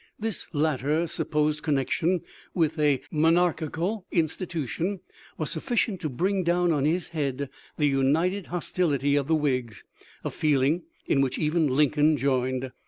This 0.19 0.47
latter 0.51 1.05
supposed 1.05 1.61
connection 1.61 2.21
with 2.55 2.79
a 2.79 3.01
monarchical 3.11 4.07
institution 4.09 4.99
was 5.37 5.53
suffi 5.53 5.75
cient 5.77 5.99
to 5.99 6.09
bring 6.09 6.41
down 6.43 6.71
on 6.71 6.85
his 6.85 7.09
head 7.09 7.51
the 7.77 7.85
united 7.85 8.47
hostility 8.47 9.15
of 9.15 9.27
the 9.27 9.35
Whigs, 9.35 9.83
a 10.23 10.31
feeling 10.31 10.81
in 11.05 11.21
which 11.21 11.37
even 11.37 11.67
Lincoln 11.67 12.17
joined. 12.17 12.71